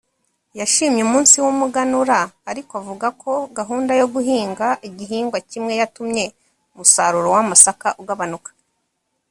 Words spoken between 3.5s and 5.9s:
gahunda yo guhinga igihingwa kimwe